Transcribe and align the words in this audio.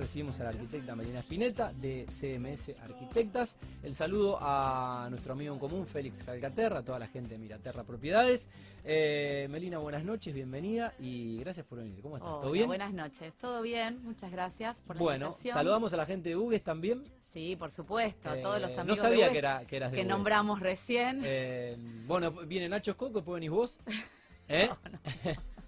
Recibimos 0.00 0.40
a 0.40 0.44
la 0.44 0.48
arquitecta 0.48 0.96
Melina 0.96 1.20
Spinetta 1.20 1.74
de 1.74 2.06
CMS 2.06 2.80
Arquitectas. 2.80 3.58
El 3.82 3.94
saludo 3.94 4.38
a 4.40 5.08
nuestro 5.10 5.34
amigo 5.34 5.52
en 5.52 5.60
común, 5.60 5.86
Félix 5.86 6.22
Calcaterra, 6.22 6.78
a 6.78 6.82
toda 6.82 6.98
la 6.98 7.06
gente 7.06 7.34
de 7.34 7.38
Miraterra 7.38 7.84
Propiedades. 7.84 8.48
Eh, 8.82 9.46
Melina, 9.50 9.76
buenas 9.76 10.02
noches, 10.02 10.32
bienvenida 10.32 10.94
y 10.98 11.36
gracias 11.40 11.66
por 11.66 11.80
venir. 11.80 12.00
¿Cómo 12.00 12.16
estás? 12.16 12.30
¿Todo 12.30 12.50
bien? 12.50 12.66
Buenas 12.66 12.94
noches, 12.94 13.34
todo 13.34 13.60
bien, 13.60 14.02
muchas 14.02 14.30
gracias 14.32 14.80
por 14.80 14.96
la 14.96 15.02
bueno, 15.02 15.26
invitación. 15.26 15.52
saludamos 15.54 15.92
a 15.92 15.98
la 15.98 16.06
gente 16.06 16.30
de 16.30 16.36
Ugues 16.36 16.64
también. 16.64 17.04
Sí, 17.34 17.54
por 17.56 17.70
supuesto, 17.70 18.30
a 18.30 18.38
Eh, 18.38 18.42
todos 18.42 18.58
los 18.58 18.70
amigos 18.78 18.86
No 18.86 18.96
sabía 18.96 19.26
de 19.26 19.32
que, 19.32 19.38
era, 19.38 19.66
que 19.66 19.76
eras 19.76 19.92
de 19.92 19.98
que 19.98 20.04
nombramos 20.04 20.60
recién. 20.60 21.20
Eh, 21.24 21.76
bueno, 22.06 22.30
viene 22.30 22.70
Nacho 22.70 22.92
Escoco, 22.92 23.16
después 23.18 23.34
venís 23.34 23.50
vos. 23.50 23.78
¿Eh? 24.48 24.66
No, 24.66 24.78
no, 24.90 24.98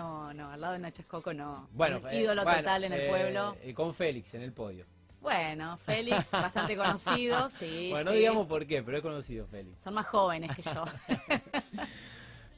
al 0.00 0.60
lado 0.60 0.72
de 0.72 0.78
Nacho 0.78 1.02
Escoco 1.02 1.32
no. 1.34 1.68
Bueno, 1.72 1.98
Un 1.98 2.08
eh, 2.08 2.20
ídolo 2.22 2.42
bueno, 2.44 2.58
total 2.58 2.84
en 2.84 2.92
el 2.92 3.00
eh, 3.00 3.08
pueblo. 3.08 3.56
eh, 3.62 3.74
con 3.74 3.94
Félix 3.94 4.34
en 4.34 4.42
el 4.42 4.52
podio. 4.52 4.86
Bueno, 5.20 5.76
Félix, 5.78 6.30
bastante 6.32 6.76
conocido, 6.76 7.48
sí. 7.50 7.88
bueno, 7.90 8.10
no 8.10 8.16
digamos 8.16 8.46
por 8.46 8.66
qué, 8.66 8.82
pero 8.82 8.96
es 8.96 9.02
conocido 9.02 9.46
Félix. 9.46 9.80
Son 9.82 9.94
más 9.94 10.06
jóvenes 10.06 10.54
que 10.56 10.62
yo. 10.62 10.84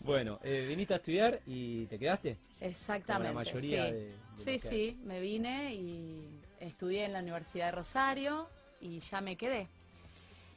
Bueno, 0.00 0.38
eh, 0.42 0.66
viniste 0.68 0.92
a 0.92 0.98
estudiar 0.98 1.40
y 1.46 1.86
te 1.86 1.98
quedaste. 1.98 2.36
Exactamente. 2.60 3.28
Como 3.32 3.40
la 3.42 3.50
mayoría 3.52 3.86
sí. 3.86 3.92
de- 3.92 3.98
de 4.44 4.58
sí, 4.58 4.58
sí, 4.58 5.00
me 5.02 5.18
vine 5.18 5.74
y 5.74 6.28
estudié 6.60 7.06
en 7.06 7.14
la 7.14 7.20
Universidad 7.20 7.66
de 7.66 7.72
Rosario 7.72 8.46
y 8.82 9.00
ya 9.00 9.22
me 9.22 9.36
quedé. 9.36 9.66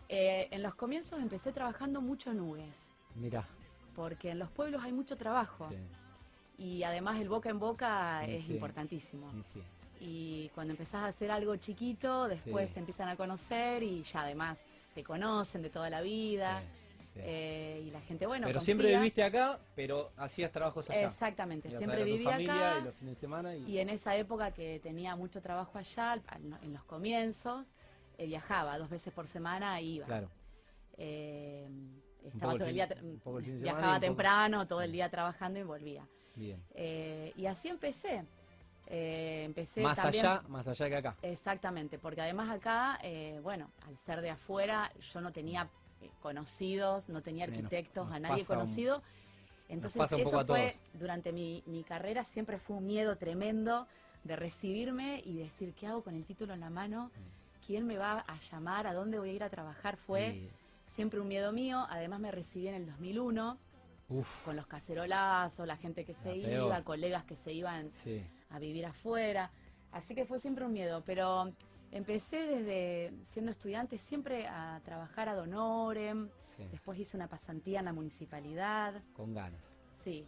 Eh, 0.09 0.50
en 0.52 0.64
los 0.64 0.75
comienzos 0.75 1.22
empecé 1.22 1.53
trabajando 1.53 2.02
mucho 2.02 2.30
en 2.31 2.41
UGES, 2.41 2.94
Mirá. 3.16 3.48
porque 3.95 4.31
en 4.31 4.39
los 4.39 4.50
pueblos 4.52 4.84
hay 4.84 4.91
mucho 4.91 5.16
trabajo. 5.16 5.70
Sí, 5.70 5.78
Y 6.57 6.84
además 6.84 7.20
el 7.21 7.29
boca 7.29 7.49
en 7.49 7.59
boca 7.59 8.21
Sí, 8.25 8.31
es 8.34 8.43
sí. 8.45 8.53
importantísimo. 8.53 9.31
sí. 9.53 9.61
Y 9.99 10.49
cuando 10.53 10.73
empezás 10.73 11.03
a 11.03 11.07
hacer 11.07 11.31
algo 11.31 11.55
chiquito, 11.55 12.27
después 12.27 12.71
te 12.73 12.80
empiezan 12.80 13.09
a 13.09 13.16
conocer 13.16 13.81
y 13.83 14.03
ya 14.03 14.22
además 14.22 14.59
te 14.94 15.03
conocen 15.03 15.61
de 15.64 15.69
toda 15.69 15.89
la 15.89 16.02
vida. 16.02 16.61
Eh, 17.19 17.83
y 17.88 17.89
la 17.89 17.99
gente, 18.02 18.27
bueno, 18.27 18.45
pero 18.45 18.59
confía. 18.59 18.66
siempre 18.66 18.95
viviste 18.95 19.23
acá, 19.23 19.58
pero 19.75 20.11
hacías 20.17 20.52
trabajos 20.52 20.88
allá. 20.91 21.08
Exactamente, 21.08 21.67
Ibas 21.67 21.80
siempre 21.80 21.97
ver 22.03 22.03
a 22.03 22.05
tu 22.05 22.11
viví 22.14 22.23
familia 22.25 22.69
acá. 22.71 22.80
y 22.80 22.83
los 22.83 22.94
fines 22.95 23.16
de 23.16 23.19
semana 23.19 23.55
y, 23.55 23.64
Y 23.71 23.80
en 23.80 23.89
esa 23.89 24.16
época 24.16 24.52
que 24.52 24.80
tenía 24.83 25.16
mucho 25.16 25.42
trabajo 25.42 25.80
allá, 25.80 26.11
al- 26.11 26.21
al- 26.27 26.59
en 26.64 26.73
los 26.73 26.83
comienzos, 26.83 27.66
eh, 28.19 28.27
viajaba 28.27 28.77
dos 28.77 28.88
veces 28.92 29.11
por 29.14 29.27
semana 29.27 29.80
e 29.80 29.83
iba. 29.83 30.05
claro. 30.05 30.30
Eh, 30.95 31.67
estaba 32.23 32.53
todo 32.53 32.66
el 32.67 32.73
día, 32.75 32.88
y 33.02 33.52
viajaba 33.64 33.99
temprano, 33.99 34.67
todo 34.67 34.81
el 34.83 34.92
día 34.92 35.09
trabajando 35.09 35.59
y 35.59 35.64
volvía. 35.64 36.08
Bien. 36.38 36.61
Eh, 36.75 37.33
y 37.35 37.45
así 37.47 37.67
empecé. 37.67 38.23
Eh, 38.89 39.43
empecé 39.45 39.81
Más 39.81 39.97
también, 39.97 40.25
allá, 40.25 40.41
más 40.47 40.66
allá 40.67 40.88
que 40.88 40.95
acá. 40.95 41.16
Exactamente, 41.21 41.99
porque 41.99 42.21
además 42.21 42.49
acá, 42.49 42.99
eh, 43.03 43.39
bueno, 43.43 43.69
al 43.85 43.97
ser 43.97 44.21
de 44.21 44.30
afuera, 44.30 44.91
yo 45.11 45.19
no 45.19 45.33
tenía 45.33 45.67
eh, 46.02 46.09
conocidos, 46.21 47.09
no 47.09 47.21
tenía 47.21 47.45
arquitectos, 47.45 48.05
nos 48.08 48.15
a 48.15 48.19
nadie 48.19 48.41
un- 48.43 48.47
conocido. 48.47 49.02
Entonces 49.67 50.09
eso 50.13 50.45
fue, 50.45 50.75
durante 50.93 51.33
mi, 51.33 51.61
mi 51.65 51.83
carrera, 51.83 52.23
siempre 52.23 52.58
fue 52.59 52.77
un 52.77 52.85
miedo 52.88 53.17
tremendo 53.17 53.88
de 54.23 54.38
recibirme 54.38 55.21
y 55.25 55.38
decir, 55.39 55.73
¿qué 55.73 55.88
hago 55.88 56.03
con 56.03 56.15
el 56.15 56.23
título 56.23 56.53
en 56.53 56.61
la 56.61 56.69
mano? 56.69 57.11
¿Quién 57.65 57.85
me 57.85 57.97
va 57.97 58.23
a 58.25 58.39
llamar? 58.49 58.88
¿A 58.88 58.93
dónde 58.93 59.19
voy 59.19 59.31
a 59.31 59.33
ir 59.33 59.43
a 59.43 59.49
trabajar? 59.49 59.97
Fue 59.97 60.47
siempre 60.88 61.19
un 61.19 61.27
miedo 61.27 61.52
mío. 61.52 61.85
Además 61.89 62.21
me 62.21 62.31
recibí 62.31 62.69
en 62.69 62.75
el 62.75 62.85
2001 62.85 63.58
uf, 64.09 64.44
con 64.45 64.55
los 64.55 64.67
cacerolazos, 64.67 65.67
la 65.67 65.77
gente 65.77 66.05
que 66.05 66.13
se 66.13 66.30
La 66.30 66.36
iba, 66.36 66.69
peor. 66.69 66.83
colegas 66.83 67.25
que 67.25 67.36
se 67.36 67.52
iban 67.53 67.89
sí. 67.91 68.23
a 68.49 68.59
vivir 68.59 68.86
afuera. 68.86 69.52
Así 69.91 70.16
que 70.16 70.25
fue 70.25 70.39
siempre 70.39 70.66
un 70.66 70.73
miedo, 70.73 71.03
pero 71.05 71.52
empecé 71.91 72.38
desde 72.45 73.14
siendo 73.27 73.52
estudiante 73.52 73.97
siempre 73.97 74.47
a 74.47 74.81
trabajar 74.83 75.30
ad 75.30 75.39
honorem, 75.39 76.30
Sí. 76.58 76.64
después 76.72 76.97
hice 76.99 77.16
una 77.17 77.27
pasantía 77.27 77.80
en 77.80 77.86
la 77.86 77.93
municipalidad, 77.93 79.02
Con 79.15 79.33
ganas. 79.33 79.61
sí. 80.04 80.26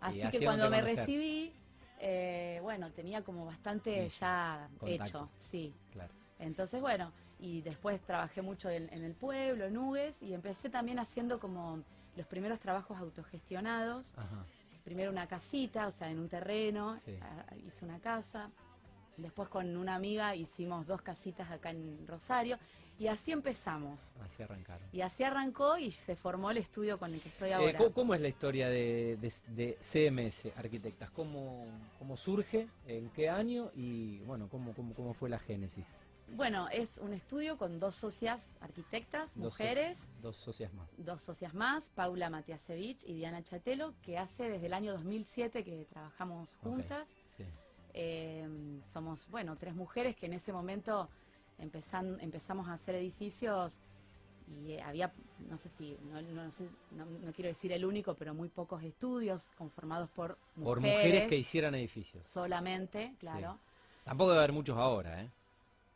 Así 0.00 0.22
que 0.30 0.44
cuando 0.44 0.68
me 0.70 0.80
recibí, 0.80 1.52
eh, 2.00 2.60
bueno, 2.62 2.92
tenía 2.92 3.22
como 3.22 3.44
bastante 3.44 4.08
Sí, 4.10 4.18
ya 4.20 4.68
contactos. 4.78 5.08
hecho, 5.08 5.28
sí. 5.38 5.74
Claro. 5.92 6.12
Entonces, 6.38 6.80
bueno, 6.80 7.12
y 7.40 7.62
después 7.62 8.00
trabajé 8.02 8.42
mucho 8.42 8.70
en, 8.70 8.92
en 8.92 9.04
el 9.04 9.14
pueblo, 9.14 9.64
en 9.64 9.76
UGES, 9.76 10.22
y 10.22 10.34
empecé 10.34 10.68
también 10.70 10.98
haciendo 11.00 11.40
como 11.40 11.82
los 12.18 12.26
primeros 12.26 12.58
trabajos 12.60 12.98
autogestionados, 12.98 14.12
Ajá. 14.16 14.44
primero 14.84 15.10
una 15.10 15.26
casita, 15.26 15.86
o 15.86 15.92
sea, 15.92 16.10
en 16.10 16.18
un 16.18 16.28
terreno, 16.28 16.98
Sí. 17.04 17.16
a- 17.22 17.54
hice 17.56 17.84
una 17.84 17.98
casa. 18.00 18.50
Después 19.16 19.48
con 19.48 19.76
una 19.76 19.94
amiga 19.96 20.34
hicimos 20.36 20.86
dos 20.86 21.02
casitas 21.02 21.50
acá 21.50 21.70
en 21.70 22.06
Rosario 22.06 22.56
y 23.00 23.08
así 23.08 23.32
empezamos. 23.32 24.12
Así 24.20 24.42
arrancaron. 24.44 24.86
Y 24.92 25.00
así 25.00 25.24
arrancó 25.24 25.76
y 25.76 25.90
se 25.90 26.14
formó 26.14 26.50
el 26.52 26.58
estudio 26.58 26.98
con 26.98 27.12
el 27.12 27.20
que 27.20 27.28
estoy 27.28 27.50
Eh, 27.50 27.54
ahora. 27.54 27.78
¿cómo, 27.78 27.92
cómo 27.92 28.14
es 28.14 28.20
la 28.20 28.28
historia 28.28 28.68
de, 28.68 29.16
de- 29.20 29.32
de 29.54 29.76
CMS 29.80 30.52
Arquitectas? 30.56 31.10
¿Cómo, 31.10 31.66
¿Cómo 31.98 32.16
surge? 32.16 32.68
¿En 32.86 33.08
qué 33.10 33.28
año? 33.28 33.70
Y 33.74 34.18
bueno, 34.20 34.48
¿cómo, 34.48 34.72
cómo, 34.72 34.94
cómo 34.94 35.14
fue 35.14 35.28
la 35.28 35.38
génesis? 35.40 35.96
Bueno, 36.34 36.68
es 36.70 36.98
un 36.98 37.12
estudio 37.14 37.56
con 37.56 37.80
dos 37.80 37.96
socias 37.96 38.46
arquitectas, 38.60 39.36
mujeres, 39.36 40.06
Dos 40.22 40.36
socias 40.36 40.72
más. 40.74 40.88
dos 40.98 41.22
socias 41.22 41.54
más, 41.54 41.90
Paula 41.90 42.30
Matiasevich 42.30 43.02
y 43.04 43.14
Diana 43.14 43.42
Chatelo, 43.42 43.94
que 44.02 44.18
hace 44.18 44.48
desde 44.48 44.66
el 44.66 44.74
año 44.74 44.92
2007 44.92 45.64
que 45.64 45.86
trabajamos 45.86 46.54
juntas. 46.56 47.08
Sí. 47.30 47.44
Eh, 47.94 48.46
somos, 48.92 49.26
bueno, 49.30 49.56
tres 49.56 49.74
mujeres 49.74 50.16
que 50.16 50.26
en 50.26 50.34
ese 50.34 50.52
momento 50.52 51.08
empezan, 51.58 52.20
empezamos 52.20 52.68
a 52.68 52.74
hacer 52.74 52.94
edificios 52.96 53.72
y 54.46 54.72
eh, 54.72 54.82
había, 54.82 55.12
no 55.48 55.58
sé 55.58 55.68
si, 55.70 55.96
no, 56.12 56.22
no 56.22 56.50
sé, 56.52 56.68
no- 56.92 57.06
no 57.06 57.32
quiero 57.32 57.48
decir 57.48 57.72
el 57.72 57.84
único, 57.84 58.14
pero 58.14 58.34
muy 58.34 58.48
pocos 58.48 58.82
estudios 58.84 59.48
conformados 59.56 60.08
por 60.10 60.38
mujeres. 60.56 60.64
Por 60.64 60.80
mujeres 60.80 61.28
que 61.28 61.36
hicieran 61.36 61.74
edificios. 61.74 62.26
Solamente, 62.28 63.14
claro. 63.18 63.58
Tampoco 64.04 64.30
debe 64.30 64.40
haber 64.44 64.52
muchos 64.52 64.76
ahora, 64.78 65.22
¿eh? 65.22 65.30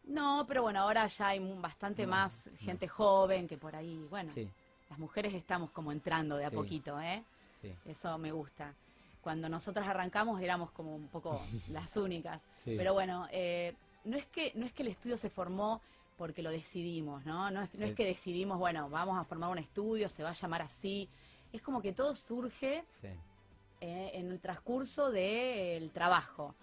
No, 0.04 0.44
pero 0.48 0.62
bueno, 0.62 0.80
ahora 0.80 1.06
ya 1.06 1.28
hay 1.28 1.38
bastante 1.60 2.04
No, 2.04 2.10
más 2.10 2.48
no. 2.50 2.56
gente 2.58 2.88
joven 2.88 3.46
que 3.46 3.56
por 3.56 3.74
ahí, 3.76 4.04
bueno, 4.10 4.32
Sí, 4.32 4.48
las 4.90 4.98
mujeres 4.98 5.32
estamos 5.34 5.70
como 5.70 5.92
entrando 5.92 6.36
de 6.36 6.44
a 6.46 6.50
Sí. 6.50 6.56
poquito, 6.56 7.00
¿eh? 7.00 7.22
sí. 7.60 7.72
Eso 7.84 8.18
me 8.18 8.32
gusta. 8.32 8.74
Cuando 9.20 9.48
nosotras 9.48 9.86
arrancamos 9.86 10.40
éramos 10.40 10.70
como 10.72 10.94
un 10.96 11.08
poco 11.08 11.40
las 11.68 11.96
únicas. 11.96 12.40
Pero 12.64 12.92
bueno, 12.94 13.28
eh, 13.30 13.74
no, 14.04 14.16
es 14.16 14.26
que, 14.26 14.52
no 14.56 14.66
es 14.66 14.72
que 14.72 14.82
el 14.82 14.88
estudio 14.88 15.16
se 15.16 15.30
formó 15.30 15.80
porque 16.18 16.42
lo 16.42 16.50
decidimos, 16.50 17.24
¿no? 17.24 17.50
No 17.50 17.62
es, 17.62 17.72
no 17.74 17.78
Sí. 17.86 17.90
es 17.90 17.94
que 17.96 18.04
decidimos, 18.04 18.58
bueno, 18.58 18.88
vamos 18.90 19.18
a 19.18 19.24
formar 19.24 19.50
un 19.50 19.58
estudio, 19.58 20.08
se 20.08 20.22
va 20.22 20.30
a 20.30 20.34
llamar 20.34 20.62
así. 20.62 21.08
Es 21.52 21.62
como 21.62 21.80
que 21.80 21.92
todo 21.92 22.14
surge 22.14 22.84
eh, 23.80 24.10
en 24.14 24.30
el 24.30 24.40
transcurso 24.40 25.10
del 25.10 25.90
trabajo. 25.90 26.54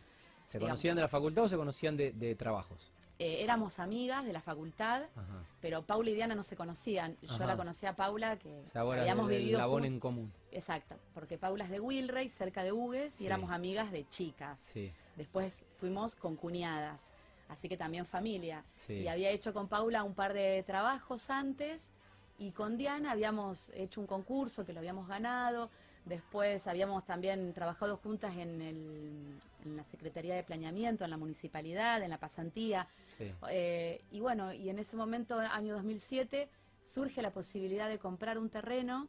¿Se 0.46 0.58
digamos. 0.58 0.74
conocían 0.74 0.96
de 0.96 1.02
la 1.04 1.08
facultad 1.08 1.44
o 1.46 1.50
se 1.50 1.58
conocían 1.58 1.96
de, 1.98 2.12
de 2.12 2.36
trabajos? 2.36 2.92
Eh, 3.22 3.44
éramos 3.44 3.80
amigas 3.80 4.24
de 4.26 4.32
la 4.32 4.40
facultad, 4.40 5.04
Ajá. 5.14 5.44
pero 5.60 5.82
Paula 5.84 6.10
y 6.10 6.14
Diana 6.14 6.36
no 6.36 6.44
se 6.44 6.56
conocían. 6.56 7.18
Yo 7.22 7.34
Ajá. 7.36 7.46
la 7.48 7.58
conocía 7.58 7.90
a 7.90 7.96
Paula, 7.96 8.38
que 8.38 8.62
O 8.62 8.68
sea, 8.68 8.82
ahora 8.82 9.02
habíamos 9.02 9.28
del 9.28 9.40
vivido 9.40 9.60
jun- 9.70 9.84
en 9.86 10.00
común. 10.00 10.32
Exacto, 10.54 10.96
porque 11.14 11.38
Paula 11.38 11.66
es 11.66 11.70
de 11.70 11.82
Wilrey, 11.82 12.30
cerca 12.30 12.64
de 12.64 12.72
Hugues, 12.72 13.16
Sí. 13.16 13.24
y 13.24 13.28
éramos 13.28 13.52
amigas 13.52 13.92
de 13.92 14.08
chicas. 14.08 14.58
Sí, 14.62 14.94
Después 15.18 15.54
fuimos 15.80 16.16
con 16.16 16.38
cuñadas, 16.38 17.02
así 17.50 17.68
que 17.68 17.76
también 17.76 18.06
familia. 18.06 18.64
sí. 18.76 18.94
Y 18.94 19.08
había 19.10 19.30
hecho 19.32 19.54
con 19.54 19.68
Paula 19.68 20.04
un 20.04 20.14
par 20.14 20.34
de 20.34 20.64
trabajos 20.64 21.30
antes 21.30 21.90
y 22.38 22.52
con 22.52 22.78
Diana 22.78 23.12
habíamos 23.12 23.70
hecho 23.76 24.00
un 24.00 24.08
concurso 24.08 24.64
que 24.66 24.72
lo 24.72 24.80
habíamos 24.80 25.10
ganado. 25.10 25.70
Después 26.10 26.66
habíamos 26.66 27.06
también 27.06 27.54
trabajado 27.54 27.96
juntas 27.98 28.36
en, 28.36 28.62
el- 28.64 29.38
en 29.64 29.78
la 29.78 29.84
Secretaría 29.84 30.34
de 30.36 30.44
Planeamiento, 30.44 31.04
en 31.04 31.12
la 31.12 31.18
municipalidad, 31.18 32.02
en 32.02 32.10
la 32.10 32.18
pasantía. 32.18 32.88
sí. 33.16 33.32
Eh, 33.50 34.02
y 34.12 34.20
bueno, 34.20 34.52
y 34.52 34.70
en 34.70 34.80
ese 34.80 34.96
momento, 34.96 35.38
año 35.38 35.76
2007, 35.76 36.50
surge 36.84 37.22
la 37.22 37.30
posibilidad 37.30 37.88
de 37.88 38.00
comprar 38.00 38.40
un 38.40 38.50
terreno. 38.50 39.08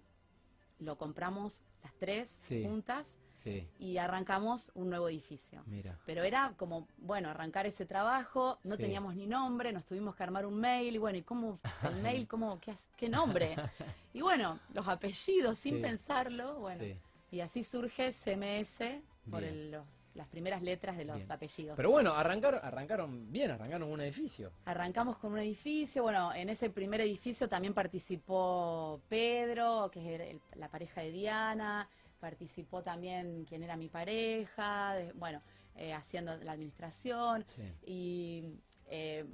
Lo 0.78 0.96
compramos 0.98 1.62
las 1.82 1.94
tres 1.94 2.28
Sí. 2.42 2.62
juntas 2.64 3.06
Sí, 3.42 3.66
y 3.78 3.96
arrancamos 3.96 4.70
un 4.74 4.90
nuevo 4.90 5.08
edificio. 5.08 5.62
mira. 5.66 5.96
Pero 6.04 6.22
era 6.24 6.52
como, 6.58 6.86
bueno, 6.98 7.30
arrancar 7.30 7.66
ese 7.66 7.86
trabajo, 7.86 8.58
no 8.64 8.76
Sí. 8.76 8.82
teníamos 8.82 9.14
ni 9.16 9.26
nombre, 9.26 9.72
nos 9.72 9.84
tuvimos 9.86 10.14
que 10.14 10.22
armar 10.22 10.44
un 10.44 10.60
mail, 10.60 10.94
y 10.94 10.98
bueno, 10.98 11.16
¿y 11.16 11.22
cómo 11.22 11.58
el 11.84 12.02
mail, 12.02 12.28
cómo, 12.28 12.60
qué, 12.60 12.74
qué 12.96 13.08
nombre? 13.08 13.56
Y 14.12 14.20
bueno, 14.20 14.58
los 14.74 14.86
apellidos, 14.88 15.58
sin 15.58 15.76
Sí. 15.76 15.82
pensarlo, 15.82 16.58
bueno, 16.58 16.84
y 17.30 17.40
así 17.40 17.62
surge 17.64 18.12
CMS 18.12 19.00
por 19.30 19.44
el- 19.44 19.70
los, 19.70 19.86
las 20.14 20.26
primeras 20.26 20.60
letras 20.62 20.96
de 20.96 21.04
los 21.04 21.16
Bien. 21.18 21.30
apellidos. 21.32 21.76
Pero 21.76 21.90
bueno, 21.90 22.12
arrancaron, 22.14 22.60
arrancaron 22.62 23.30
bien, 23.32 23.52
arrancaron 23.52 23.88
un 23.90 24.00
edificio. 24.00 24.50
Arrancamos 24.64 25.16
con 25.18 25.32
un 25.32 25.38
edificio, 25.38 26.02
bueno, 26.02 26.34
en 26.34 26.48
ese 26.50 26.68
primer 26.70 27.00
edificio 27.00 27.48
también 27.48 27.72
participó 27.72 29.00
Pedro, 29.08 29.88
que 29.92 30.00
es 30.16 30.20
el- 30.20 30.40
la 30.58 30.68
pareja 30.68 31.00
de 31.02 31.12
Diana, 31.12 31.88
participó 32.20 32.82
también 32.82 33.44
quien 33.46 33.62
era 33.62 33.76
mi 33.76 33.88
pareja, 33.88 34.94
de- 34.94 35.12
bueno, 35.14 35.40
eh, 35.76 35.92
haciendo 35.94 36.36
la 36.38 36.52
administración 36.52 37.44
Sí. 37.46 37.62
y 37.86 38.44
eh, 38.92 39.24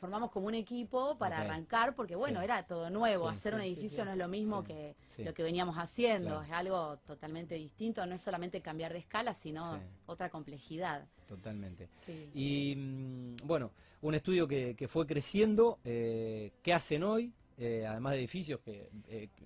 formamos 0.00 0.30
como 0.30 0.46
un 0.46 0.54
equipo 0.54 1.18
para 1.18 1.40
arrancar 1.42 1.94
porque 1.94 2.16
bueno, 2.16 2.40
Sí. 2.40 2.44
era 2.44 2.62
todo 2.66 2.88
nuevo, 2.88 3.28
Sí, 3.28 3.34
hacer 3.34 3.54
un 3.54 3.60
edificio 3.60 4.02
no 4.04 4.12
es 4.12 4.16
lo 4.16 4.28
mismo 4.28 4.64
que 4.64 4.96
lo 5.18 5.34
que 5.34 5.42
veníamos 5.42 5.76
haciendo, 5.76 6.28
Claro. 6.30 6.42
es 6.44 6.52
algo 6.52 6.96
totalmente 7.06 7.54
distinto, 7.56 8.04
no 8.06 8.14
es 8.14 8.22
solamente 8.22 8.62
cambiar 8.62 8.94
de 8.94 9.00
escala, 9.00 9.34
sino 9.34 9.78
otra 10.06 10.30
complejidad. 10.30 11.06
Totalmente. 11.26 11.90
Sí. 12.06 12.30
Y 12.34 12.76
mm, 12.76 13.36
bueno, 13.46 13.72
un 14.00 14.14
estudio 14.14 14.48
que, 14.48 14.74
que 14.74 14.88
fue 14.88 15.06
creciendo, 15.06 15.78
eh, 15.84 16.52
¿qué 16.62 16.72
hacen 16.72 17.02
hoy? 17.02 17.32
Además 17.58 18.12
de 18.12 18.18
edificios, 18.20 18.60
que 18.60 18.88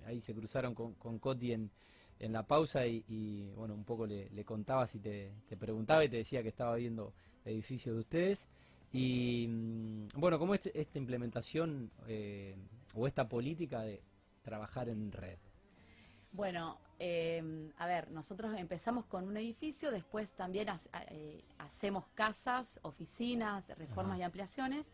ahí 0.05 0.21
se 0.21 0.33
cruzaron 0.35 0.73
con, 0.75 0.93
con 0.93 1.17
Coti 1.19 1.51
en, 1.51 1.69
en 2.23 2.33
la 2.33 2.43
pausa 2.43 2.85
y, 2.87 3.03
y, 3.07 3.51
bueno, 3.55 3.73
un 3.73 3.83
poco 3.83 4.05
le, 4.07 4.29
le 4.29 4.45
contabas 4.45 4.95
y 4.95 4.99
te, 4.99 5.31
te 5.47 5.57
preguntaba 5.57 6.03
y 6.05 6.09
te 6.09 6.17
decía 6.17 6.41
que 6.41 6.49
estaba 6.49 6.75
viendo 6.75 7.13
edificios 7.45 7.95
de 7.95 7.99
ustedes. 8.01 8.47
Y 8.91 9.47
mm, 9.49 10.07
bueno, 10.15 10.39
¿cómo 10.39 10.53
es 10.55 10.65
esta 10.73 10.97
implementación 10.97 11.91
eh, 12.07 12.55
o 12.95 13.07
esta 13.07 13.27
política 13.27 13.81
de 13.81 14.01
trabajar 14.43 14.87
en 14.89 15.11
red? 15.11 15.37
Bueno, 16.31 16.77
eh, 16.99 17.71
a 17.77 17.85
ver, 17.87 18.09
nosotros 18.11 18.55
empezamos 18.57 19.05
con 19.05 19.27
un 19.27 19.37
edificio, 19.37 19.91
después 19.91 20.29
también 20.31 20.69
ha- 20.69 20.79
eh, 21.09 21.43
hacemos 21.59 22.05
casas, 22.15 22.79
oficinas, 22.83 23.67
reformas 23.77 24.13
Ajá. 24.13 24.19
y 24.19 24.23
ampliaciones, 24.23 24.85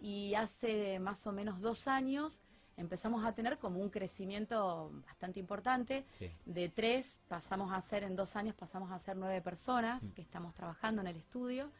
y 0.00 0.34
hace 0.34 0.98
más 0.98 1.26
o 1.26 1.32
menos 1.32 1.60
dos 1.60 1.88
años 1.88 2.40
empezamos 2.80 3.24
a 3.24 3.32
tener 3.32 3.58
como 3.58 3.78
un 3.80 3.90
crecimiento 3.90 4.90
bastante 5.06 5.38
importante. 5.38 6.04
Sí. 6.18 6.30
De 6.46 6.68
tres 6.68 7.20
pasamos 7.28 7.72
a 7.72 7.80
ser, 7.82 8.02
en 8.04 8.16
dos 8.16 8.36
años 8.36 8.54
pasamos 8.56 8.90
a 8.90 8.98
ser 8.98 9.16
nueve 9.16 9.40
personas 9.40 10.02
Mm. 10.02 10.10
que 10.12 10.22
estamos 10.22 10.54
trabajando 10.54 11.02
en 11.02 11.08
el 11.08 11.16
estudio. 11.16 11.70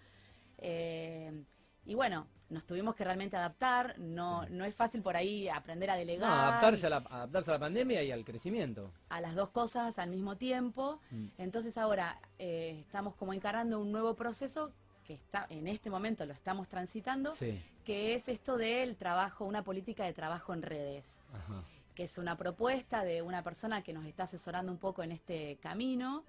Eh, 0.59 1.43
y 1.87 1.95
bueno, 1.95 2.27
nos 2.51 2.65
tuvimos 2.67 2.95
que 2.95 3.05
realmente 3.05 3.37
adaptar, 3.37 3.99
no, 3.99 4.47
no 4.51 4.65
es 4.65 4.75
fácil 4.75 5.01
por 5.03 5.17
ahí 5.17 5.49
aprender 5.49 5.89
a 5.91 5.95
No, 5.95 5.99
delegar. 6.01 6.31
adaptarse, 6.31 6.87
a 6.87 6.91
la, 6.91 6.97
adaptarse 6.97 7.51
a 7.51 7.55
la 7.55 7.61
pandemia 7.61 8.03
y 8.03 8.13
al 8.13 8.25
crecimiento. 8.25 8.93
a 9.09 9.21
las 9.21 9.35
dos 9.35 9.49
cosas 9.51 9.99
al 9.99 10.11
mismo 10.11 10.37
tiempo. 10.37 11.01
Mm. 11.11 11.27
Entonces 11.39 11.77
ahora 11.79 12.21
eh, 12.39 12.81
estamos 12.87 13.15
como 13.15 13.33
encarando 13.33 13.81
un 13.81 13.91
nuevo 13.91 14.15
proceso 14.15 14.73
que 15.11 15.15
está 15.15 15.45
en 15.51 15.67
este 15.67 15.91
momento 15.91 16.25
lo 16.25 16.33
estamos 16.33 16.69
transitando, 16.69 17.33
Sí. 17.33 17.61
que 17.85 18.15
es 18.15 18.29
esto 18.29 18.57
del 18.57 18.95
trabajo, 18.95 19.45
una 19.45 19.65
política 19.65 20.05
de 20.05 20.13
trabajo 20.13 20.55
en 20.55 20.63
redes, 20.63 21.05
Ajá. 21.35 21.65
que 21.97 22.05
es 22.05 22.17
una 22.17 22.37
propuesta 22.37 23.03
de 23.03 23.21
una 23.21 23.43
persona 23.43 23.83
que 23.83 23.93
nos 23.93 24.07
está 24.07 24.23
asesorando 24.25 24.71
un 24.71 24.79
poco 24.79 25.03
en 25.03 25.11
este 25.11 25.57
camino. 25.61 26.23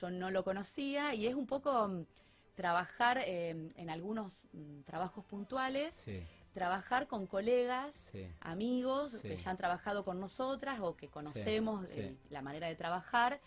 Yo 0.00 0.10
no 0.10 0.30
lo 0.30 0.44
conocía 0.44 1.12
y 1.12 1.26
es 1.26 1.34
un 1.34 1.46
poco 1.48 1.88
mm, 1.88 2.04
trabajar 2.54 3.18
eh, 3.26 3.72
en 3.74 3.90
algunos 3.90 4.46
mm, 4.52 4.82
trabajos 4.82 5.24
puntuales, 5.24 5.96
Sí. 5.96 6.22
Trabajar 6.52 7.06
con 7.06 7.26
colegas 7.26 7.94
Sí. 8.12 8.26
amigos 8.40 9.12
Sí. 9.12 9.28
que 9.28 9.36
ya 9.36 9.50
han 9.50 9.56
trabajado 9.56 10.04
con 10.04 10.18
nosotras 10.20 10.80
o 10.80 10.96
que 10.96 11.08
conocemos 11.08 11.88
sí. 11.88 12.00
eh, 12.00 12.16
la 12.30 12.42
manera 12.42 12.66
de 12.66 12.74
trabajar 12.76 13.40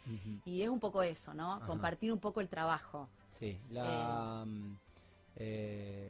y 0.45 0.61
es 0.61 0.69
un 0.69 0.79
poco 0.79 1.03
eso, 1.03 1.33
¿no? 1.33 1.53
Ajá. 1.55 1.65
Compartir 1.65 2.11
un 2.13 2.19
poco 2.19 2.39
el 2.41 2.47
trabajo. 2.49 3.09
Sí, 3.31 3.59
la, 3.71 4.43
mm, 4.45 4.77
eh, 5.35 6.09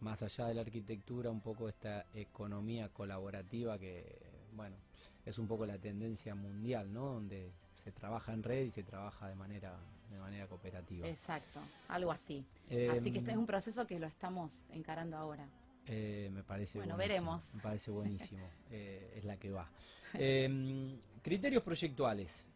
más 0.00 0.22
allá 0.22 0.46
de 0.46 0.54
la 0.54 0.60
arquitectura, 0.62 1.30
un 1.30 1.40
poco 1.40 1.68
esta 1.68 2.04
economía 2.14 2.88
colaborativa 2.88 3.78
que, 3.78 4.18
bueno, 4.54 4.76
es 5.24 5.38
un 5.38 5.46
poco 5.46 5.66
la 5.66 5.78
tendencia 5.78 6.34
mundial, 6.34 6.92
¿no? 6.92 7.14
Donde 7.14 7.52
se 7.84 7.92
trabaja 7.92 8.32
en 8.32 8.42
red 8.42 8.64
y 8.66 8.70
se 8.70 8.82
trabaja 8.82 9.28
de 9.28 9.34
manera, 9.34 9.78
de 10.10 10.18
manera 10.18 10.46
cooperativa. 10.46 11.06
Exacto, 11.06 11.60
algo 11.88 12.12
así. 12.12 12.44
Em, 12.68 12.90
así 12.90 13.10
que 13.12 13.18
este 13.20 13.30
es 13.32 13.36
un 13.36 13.46
proceso 13.46 13.86
que 13.86 13.98
lo 13.98 14.06
estamos 14.06 14.50
encarando 14.70 15.16
ahora. 15.16 15.46
Eh, 15.92 16.30
me 16.32 16.44
parece 16.44 16.78
Bueno, 16.78 16.94
buenísimo, 16.94 17.14
veremos. 17.32 17.54
Me 17.56 17.62
parece 17.62 17.90
buenísimo. 17.90 18.48
eh, 18.70 19.14
es 19.16 19.24
la 19.24 19.36
que 19.36 19.50
va. 19.50 19.68
Em, 20.14 20.98
criterios 21.22 21.62
proyectuales 21.64 22.46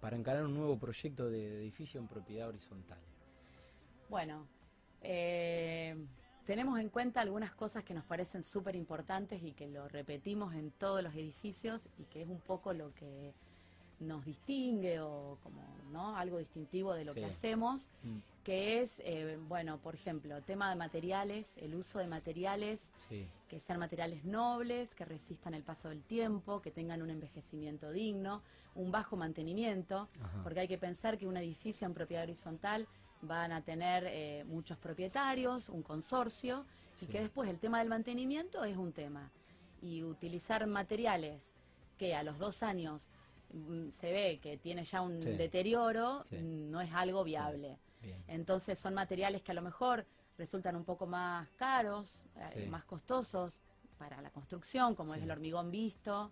para 0.00 0.16
encarar 0.16 0.44
un 0.44 0.54
nuevo 0.54 0.78
proyecto 0.78 1.28
de 1.30 1.58
edificio 1.62 1.98
en 2.00 2.06
propiedad 2.06 2.48
horizontal. 2.48 2.98
Bueno, 4.10 4.46
eh, 5.00 5.96
tenemos 6.44 6.78
en 6.78 6.90
cuenta 6.90 7.22
algunas 7.22 7.54
cosas 7.54 7.82
que 7.84 7.94
nos 7.94 8.04
parecen 8.04 8.44
súper 8.44 8.76
importantes 8.76 9.42
y 9.42 9.52
que 9.52 9.66
lo 9.66 9.88
repetimos 9.88 10.54
en 10.54 10.70
todos 10.72 11.02
los 11.02 11.14
edificios 11.14 11.88
y 11.98 12.04
que 12.04 12.22
es 12.22 12.28
un 12.28 12.40
poco 12.40 12.72
lo 12.74 12.92
que 12.94 13.32
nos 14.00 14.24
distingue 14.26 15.00
o 15.00 15.38
como 15.42 15.62
no 15.90 16.16
algo 16.16 16.38
distintivo 16.38 16.92
de 16.92 17.06
lo 17.06 17.14
Sí. 17.14 17.20
que 17.20 17.26
hacemos 17.26 17.88
Mm, 18.02 18.18
que 18.46 18.80
es 18.80 18.94
eh, 19.00 19.38
bueno 19.48 19.78
por 19.78 19.96
ejemplo 19.96 20.40
tema 20.40 20.70
de 20.70 20.76
materiales 20.76 21.52
el 21.56 21.74
uso 21.74 21.98
de 21.98 22.06
materiales 22.06 22.80
sí, 23.08 23.26
que 23.48 23.58
sean 23.58 23.80
materiales 23.80 24.24
nobles, 24.24 24.94
que 24.94 25.04
resistan 25.04 25.52
el 25.54 25.64
paso 25.64 25.88
del 25.88 26.04
tiempo, 26.04 26.62
que 26.62 26.70
tengan 26.70 27.02
un 27.02 27.10
envejecimiento 27.10 27.90
digno, 27.90 28.42
un 28.76 28.92
bajo 28.92 29.16
mantenimiento, 29.16 30.08
Ajá. 30.22 30.42
porque 30.44 30.60
hay 30.60 30.68
que 30.68 30.78
pensar 30.78 31.18
que 31.18 31.26
un 31.26 31.36
edificio 31.36 31.88
en 31.88 31.94
propiedad 31.94 32.22
horizontal 32.22 32.86
van 33.20 33.50
a 33.50 33.62
tener 33.62 34.04
eh, 34.06 34.44
muchos 34.46 34.78
propietarios, 34.78 35.68
un 35.68 35.82
consorcio, 35.82 36.66
y 37.00 37.06
que 37.06 37.20
después 37.22 37.48
el 37.50 37.58
tema 37.58 37.80
del 37.80 37.88
mantenimiento 37.88 38.62
es 38.64 38.76
un 38.76 38.92
tema. 38.92 39.30
Y 39.82 40.02
utilizar 40.04 40.66
materiales 40.66 41.52
que 41.98 42.14
a 42.14 42.22
los 42.22 42.38
dos 42.38 42.62
años 42.62 43.08
mm, 43.52 43.90
se 43.90 44.12
ve 44.12 44.38
que 44.42 44.56
tiene 44.56 44.84
ya 44.84 45.02
un 45.02 45.22
Sí. 45.22 45.30
deterioro, 45.30 46.24
mm, 46.30 46.70
no 46.70 46.80
es 46.80 46.92
algo 46.92 47.22
viable. 47.24 47.78
Bien. 48.06 48.24
Entonces 48.28 48.78
son 48.78 48.94
materiales 48.94 49.42
que 49.42 49.52
a 49.52 49.54
lo 49.54 49.62
mejor 49.62 50.06
resultan 50.38 50.76
un 50.76 50.84
poco 50.84 51.06
más 51.06 51.48
caros, 51.56 52.24
eh, 52.36 52.64
Sí. 52.64 52.66
más 52.70 52.84
costosos 52.84 53.60
para 53.98 54.20
la 54.20 54.30
construcción, 54.30 54.94
como 54.94 55.12
Sí. 55.14 55.18
es 55.18 55.24
el 55.24 55.30
hormigón 55.30 55.70
visto, 55.70 56.30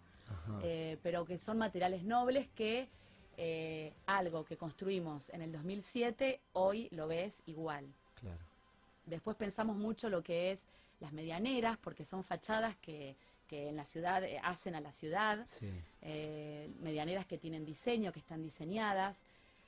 eh, 0.63 0.99
pero 1.03 1.25
que 1.25 1.39
son 1.39 1.59
materiales 1.59 2.03
nobles 2.05 2.49
que 2.55 2.89
eh, 3.37 3.93
algo 4.07 4.45
que 4.45 4.57
construimos 4.57 5.29
en 5.31 5.43
el 5.43 5.51
2007 5.51 6.41
hoy 6.53 6.89
lo 6.93 7.09
ves 7.09 7.43
igual. 7.47 7.85
Claro. 8.15 8.39
Después 9.07 9.37
pensamos 9.37 9.77
mucho 9.77 10.09
lo 10.09 10.23
que 10.23 10.53
es 10.53 10.63
las 11.01 11.13
medianeras, 11.13 11.77
porque 11.79 12.05
son 12.05 12.23
fachadas 12.23 12.77
que, 12.77 13.17
que 13.49 13.69
en 13.71 13.77
la 13.77 13.85
ciudad 13.87 14.23
eh, 14.23 14.39
hacen 14.43 14.77
a 14.77 14.81
la 14.81 14.93
ciudad, 14.93 15.45
Sí. 15.47 15.69
medianeras 16.81 17.27
que 17.27 17.37
tienen 17.39 17.65
diseño, 17.65 18.13
que 18.13 18.21
están 18.21 18.41
diseñadas. 18.43 19.17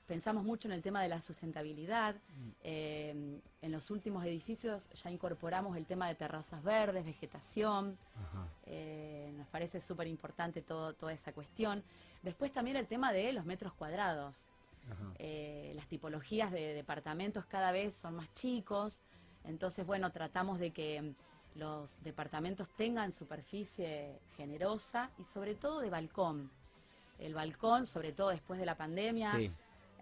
Pensamos 0.06 0.44
mucho 0.44 0.68
en 0.68 0.72
el 0.72 0.82
tema 0.82 1.02
de 1.02 1.08
la 1.08 1.20
sustentabilidad. 1.20 2.14
Mm. 2.14 2.50
Eh, 2.62 3.40
en 3.60 3.72
los 3.72 3.90
últimos 3.90 4.24
edificios 4.24 4.88
ya 5.02 5.10
incorporamos 5.10 5.76
el 5.76 5.84
tema 5.84 6.06
de 6.06 6.14
terrazas 6.14 6.62
verdes, 6.62 7.04
vegetación. 7.04 7.98
Eh, 8.64 9.32
nos 9.36 9.48
parece 9.48 9.80
súper 9.80 10.06
importante 10.06 10.62
toda 10.62 11.12
esa 11.12 11.32
cuestión. 11.32 11.82
Después 12.22 12.52
también 12.52 12.76
el 12.76 12.86
tema 12.86 13.12
de 13.12 13.32
los 13.32 13.44
metros 13.44 13.72
cuadrados. 13.72 14.46
Eh, 15.18 15.72
las 15.74 15.88
tipologías 15.88 16.52
de 16.52 16.72
departamentos 16.74 17.44
cada 17.46 17.72
vez 17.72 17.94
son 17.94 18.14
más 18.14 18.32
chicos. 18.34 19.02
Entonces, 19.42 19.84
bueno, 19.84 20.12
tratamos 20.12 20.60
de 20.60 20.70
que 20.70 21.14
los 21.56 22.00
departamentos 22.04 22.68
tengan 22.70 23.12
superficie 23.12 24.20
generosa 24.36 25.10
y 25.18 25.24
sobre 25.24 25.56
todo 25.56 25.80
de 25.80 25.90
balcón. 25.90 26.50
El 27.18 27.34
balcón, 27.34 27.86
sobre 27.86 28.12
todo 28.12 28.28
después 28.28 28.60
de 28.60 28.66
la 28.66 28.76
pandemia, 28.76 29.32
Sí. 29.32 29.50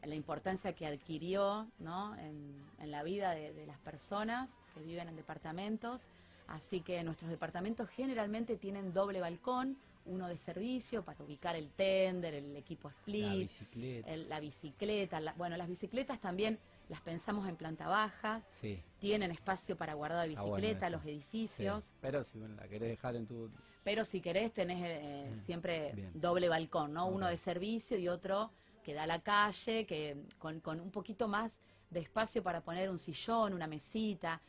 La 0.07 0.15
importancia 0.15 0.73
que 0.75 0.87
adquirió 0.87 1.69
¿no? 1.79 2.17
en, 2.17 2.55
en 2.81 2.91
la 2.91 3.03
vida 3.03 3.31
de, 3.35 3.53
de 3.53 3.67
las 3.67 3.79
personas 3.79 4.51
que 4.75 4.81
viven 4.83 5.09
en 5.09 5.17
departamentos. 5.17 6.07
Así 6.47 6.81
que 6.81 7.03
nuestros 7.03 7.31
departamentos 7.31 7.89
generalmente 7.89 8.57
tienen 8.57 8.93
doble 8.93 9.21
balcón, 9.21 9.79
uno 10.07 10.29
de 10.29 10.37
servicio 10.37 11.03
para 11.03 11.25
ubicar 11.25 11.57
el 11.57 11.71
tender, 11.71 12.35
el 12.35 12.55
equipo 12.57 12.89
La 12.89 12.95
split, 12.97 13.49
bicicleta. 13.49 14.11
el- 14.11 14.29
la 14.29 14.41
bicicleta. 14.41 15.21
la- 15.21 15.33
bueno, 15.33 15.57
las 15.57 15.69
bicicletas 15.69 16.21
también 16.21 16.59
las 16.91 17.01
pensamos 17.01 17.49
en 17.49 17.57
planta 17.57 17.89
baja, 17.89 18.43
Sí. 18.51 18.83
tienen 19.01 19.31
espacio 19.31 19.77
para 19.79 19.95
guardar 19.95 20.29
Ah, 20.37 20.43
bueno, 20.43 20.57
bicicleta, 20.57 20.91
los 20.91 21.03
sí. 21.03 21.09
edificios. 21.11 21.95
Pero 22.03 22.23
si 22.25 22.39
la 22.39 22.69
querés 22.69 22.91
dejar 22.91 23.17
en 23.17 23.27
tu. 23.27 23.51
Pero 23.83 24.05
si 24.05 24.21
querés 24.21 24.53
tenés 24.53 24.83
eh, 24.85 25.31
Mm, 25.35 25.39
siempre 25.47 25.93
bien. 25.95 26.11
doble 26.15 26.51
balcón, 26.51 26.93
¿no? 26.93 27.07
Uno 27.07 27.27
de 27.27 27.39
servicio 27.39 27.97
y 27.97 28.09
otro 28.09 28.51
que 28.85 28.95
da 28.95 29.03
a 29.03 29.07
la 29.07 29.21
calle, 29.21 29.87
que 29.87 30.17
con, 30.39 30.61
con 30.61 30.81
un 30.81 30.91
poquito 30.93 31.27
más 31.27 31.59
de 31.91 32.01
espacio 32.01 32.43
para 32.43 32.61
poner 32.61 32.89
un 32.91 32.99
sillón, 32.99 33.53
una 33.55 33.67
mesita. 33.67 34.41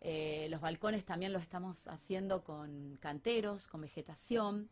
Eh, 0.00 0.46
los 0.50 0.60
balcones 0.60 1.04
también 1.04 1.32
los 1.32 1.42
estamos 1.42 1.86
haciendo 1.88 2.42
con 2.44 2.98
canteros, 3.00 3.66
con 3.66 3.80
vegetación. 3.80 4.68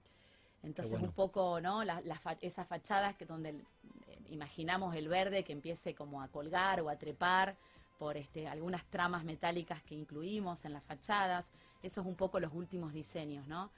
Entonces 0.63 0.93
bueno. 0.93 1.09
un 1.09 1.13
poco, 1.15 1.61
¿no? 1.61 1.85
La- 1.85 2.01
las 2.03 2.21
fa- 2.21 2.37
esas 2.41 2.67
fachadas 2.67 3.15
que 3.17 3.25
donde 3.25 3.51
eh, 3.51 4.19
imaginamos 4.31 4.95
el 4.97 5.09
verde 5.09 5.45
que 5.45 5.53
empiece 5.53 5.95
como 5.95 6.21
a 6.23 6.29
colgar 6.29 6.81
o 6.81 6.89
a 6.89 6.97
trepar 6.97 7.57
por 7.99 8.17
este, 8.17 8.47
algunas 8.49 8.85
tramas 8.87 9.25
metálicas 9.25 9.83
que 9.83 9.95
incluimos 9.95 10.65
en 10.65 10.73
las 10.73 10.85
fachadas. 10.85 11.45
Eso 11.83 12.01
es 12.01 12.07
un 12.07 12.17
poco 12.17 12.41
los 12.41 12.53
últimos 12.53 12.93
diseños, 12.93 13.47
¿no? 13.47 13.71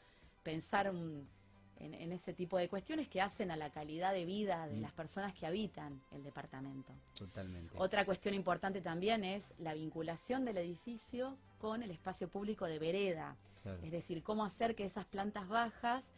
Pensar 0.42 0.90
un- 0.90 1.28
en, 1.80 2.12
ese 2.12 2.32
tipo 2.35 2.58
de 2.58 2.68
cuestiones 2.68 3.08
que 3.08 3.20
hacen 3.20 3.50
a 3.50 3.56
la 3.56 3.70
calidad 3.70 4.12
de 4.12 4.25
vida 4.25 4.66
de 4.66 4.76
Mm. 4.76 4.82
las 4.82 4.92
personas 4.92 5.32
que 5.35 5.47
habitan 5.47 6.00
el 6.12 6.23
departamento. 6.25 6.92
Totalmente. 7.16 7.75
Otra 7.78 8.04
cuestión 8.04 8.35
importante 8.35 8.80
también 8.80 9.25
es 9.25 9.44
la 9.58 9.75
vinculación 9.75 10.44
del 10.44 10.58
edificio 10.58 11.37
con 11.58 11.82
el 11.82 11.90
espacio 11.90 12.28
público 12.28 12.66
de 12.66 12.78
vereda, 12.78 13.37
Claro. 13.62 13.78
es 13.82 13.90
decir, 13.92 14.23
cómo 14.23 14.44
hacer 14.44 14.75
que 14.75 14.85
esas 14.85 15.04
plantas 15.06 15.49
bajas 15.49 16.11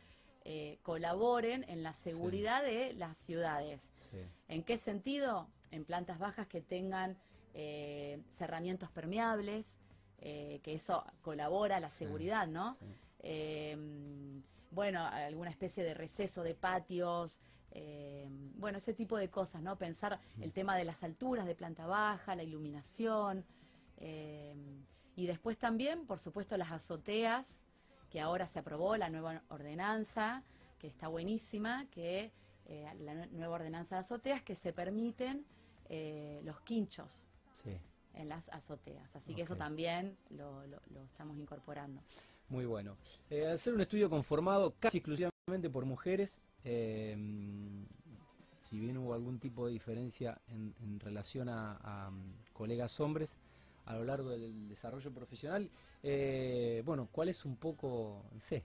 eh, 0.44 0.78
colaboren 0.82 1.64
en 1.68 1.82
la 1.82 1.92
seguridad 1.92 2.62
de 2.62 2.94
las 2.94 3.18
ciudades. 3.18 3.82
Sí. 4.10 4.18
¿En 4.48 4.62
qué 4.62 4.78
sentido? 4.78 5.46
En 5.70 5.84
plantas 5.84 6.18
bajas 6.18 6.46
que 6.48 6.62
tengan 6.62 7.18
eh, 7.52 8.22
cerramientos 8.38 8.90
permeables, 8.90 9.76
eh, 10.18 10.60
que 10.62 10.72
eso 10.74 11.04
colabora 11.22 11.76
a 11.76 11.80
la 11.80 11.90
seguridad, 11.90 12.46
¿no? 12.46 12.76
Eh, 13.22 13.76
bueno, 14.70 15.04
alguna 15.04 15.50
especie 15.50 15.82
de 15.84 15.94
receso 15.94 16.42
de 16.42 16.54
patios, 16.54 17.40
eh, 17.72 18.26
bueno, 18.56 18.78
ese 18.78 18.94
tipo 18.94 19.16
de 19.16 19.28
cosas, 19.28 19.62
¿no? 19.62 19.76
Pensar 19.76 20.20
el 20.40 20.52
tema 20.52 20.76
de 20.76 20.84
las 20.84 21.02
alturas 21.02 21.46
de 21.46 21.54
planta 21.54 21.86
baja, 21.86 22.34
la 22.36 22.42
iluminación, 22.42 23.44
eh, 23.98 24.54
y 25.16 25.26
después 25.26 25.58
también, 25.58 26.06
por 26.06 26.18
supuesto, 26.18 26.56
las 26.56 26.70
azoteas, 26.70 27.60
que 28.10 28.20
ahora 28.20 28.46
se 28.46 28.58
aprobó 28.58 28.96
la 28.96 29.08
nueva 29.10 29.42
ordenanza, 29.48 30.42
que 30.78 30.86
está 30.88 31.08
buenísima, 31.08 31.86
que 31.90 32.32
eh, 32.66 32.86
la 33.00 33.14
nue- 33.14 33.30
nueva 33.30 33.56
ordenanza 33.56 33.96
de 33.96 34.00
azoteas 34.02 34.42
que 34.42 34.54
se 34.56 34.72
permiten 34.72 35.44
eh, 35.88 36.40
los 36.44 36.60
quinchos 36.60 37.10
Sí. 37.52 37.76
en 38.14 38.28
las 38.28 38.48
azoteas. 38.50 39.14
Así 39.16 39.34
que 39.34 39.42
eso 39.42 39.56
también 39.56 40.16
lo, 40.30 40.64
lo- 40.68 40.80
lo 40.90 41.02
estamos 41.04 41.36
incorporando. 41.36 42.00
Muy 42.50 42.66
bueno. 42.66 42.96
Eh, 43.30 43.46
al 43.46 43.58
ser 43.58 43.74
un 43.74 43.80
estudio 43.80 44.10
conformado 44.10 44.74
casi 44.78 44.98
exclusivamente 44.98 45.70
por 45.72 45.84
mujeres, 45.86 46.40
eh, 46.64 47.16
si 48.60 48.78
bien 48.78 48.98
hubo 48.98 49.14
algún 49.14 49.38
tipo 49.38 49.66
de 49.66 49.72
diferencia 49.72 50.36
en, 50.48 50.74
en 50.82 51.00
relación 51.00 51.48
a, 51.48 51.76
a, 51.82 52.10
mm, 52.10 52.34
colegas 52.52 52.98
hombres 53.00 53.36
a 53.86 53.94
lo 53.94 54.04
largo 54.04 54.30
del 54.30 54.68
desarrollo 54.68 55.10
profesional, 55.12 55.70
eh, 56.02 56.82
bueno, 56.84 57.08
¿cuál 57.10 57.28
es 57.28 57.44
un 57.44 57.56
poco, 57.56 58.24
no 58.32 58.40
sé, 58.40 58.62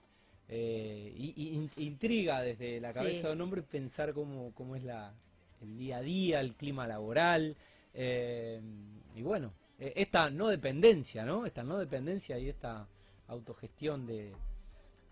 eh, 0.50 1.14
y- 1.16 1.34
y 1.36 1.56
in- 1.56 1.72
intriga 1.78 2.42
desde 2.42 2.80
la 2.80 2.90
Sí. 2.90 2.94
cabeza 2.96 3.28
de 3.30 3.34
un 3.34 3.42
hombre 3.42 3.62
pensar 3.64 4.14
cómo, 4.14 4.52
cómo 4.54 4.76
es 4.76 4.84
la, 4.84 5.14
el 5.62 5.78
día 5.78 5.98
a 5.98 6.02
día, 6.02 6.40
el 6.42 6.54
clima 6.56 6.88
laboral, 6.88 7.56
eh, 7.94 8.62
y 9.16 9.22
bueno, 9.22 9.54
eh, 9.80 9.94
esta 9.96 10.30
no 10.30 10.48
dependencia, 10.50 11.24
¿no? 11.26 11.46
Esta 11.46 11.64
no 11.64 11.78
dependencia 11.78 12.38
y 12.38 12.50
esta 12.50 12.88
autogestión 13.28 14.06
de, 14.06 14.36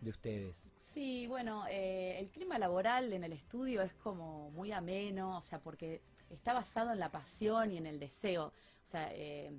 de 0.01 0.10
ustedes. 0.10 0.72
Sí, 0.93 1.25
bueno, 1.27 1.65
eh, 1.70 2.20
el 2.20 2.29
clima 2.29 2.60
laboral 2.60 3.12
en 3.13 3.24
el 3.24 3.34
estudio 3.34 3.82
es 3.82 3.93
como 3.96 4.51
muy 4.51 4.72
ameno, 4.72 5.38
o 5.38 5.41
sea, 5.41 5.60
porque 5.60 6.01
está 6.29 6.53
basado 6.53 6.91
en 6.91 7.00
la 7.00 7.10
pasión 7.10 7.72
y 7.72 7.77
en 7.77 7.88
el 7.88 8.00
deseo. 8.00 8.48
O 8.48 8.88
sea, 8.88 9.10
eh, 9.13 9.51